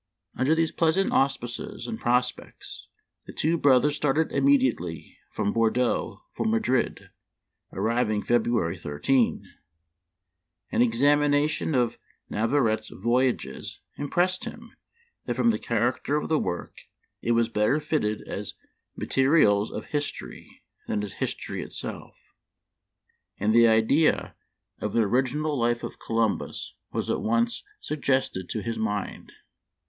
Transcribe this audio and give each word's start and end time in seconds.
Under 0.35 0.55
these 0.55 0.71
pleasant 0.71 1.11
auspices 1.11 1.85
and 1.85 1.99
prospects 1.99 2.87
the 3.27 3.33
two 3.33 3.55
brothers 3.55 3.95
started 3.97 4.31
immediately 4.31 5.19
from 5.31 5.53
Bor 5.53 5.69
deaux 5.69 6.23
for 6.31 6.43
Madrid, 6.47 7.11
arriving 7.71 8.23
February 8.23 8.75
15. 8.77 9.45
An 10.71 10.81
examination 10.81 11.75
of 11.75 11.99
Navarette's" 12.31 12.89
Voyages" 13.05 13.79
im 13.99 14.09
pressed 14.09 14.45
him 14.45 14.75
that 15.25 15.35
from 15.35 15.51
the 15.51 15.59
character 15.59 16.15
of 16.15 16.29
the 16.29 16.39
work 16.39 16.73
it 17.21 17.33
was 17.33 17.47
better 17.47 17.79
fitted 17.79 18.27
as 18.27 18.55
materials 18.97 19.71
of 19.71 19.85
history 19.89 20.63
than 20.87 21.03
as 21.03 21.13
history 21.13 21.61
itself, 21.61 22.15
and 23.37 23.53
the 23.53 23.67
idea 23.67 24.35
of 24.79 24.95
an 24.95 25.03
original 25.03 25.57
Memoir 25.57 25.69
of 25.73 25.83
Washington 25.83 25.89
Irving. 25.91 25.91
155 25.91 25.91
Life 25.91 25.93
of 25.93 26.05
Columbus 26.07 26.75
was 26.91 27.09
at 27.11 27.21
once 27.21 27.63
suggested 27.79 28.49
to 28.49 28.63
his 28.63 28.79
mind. 28.79 29.31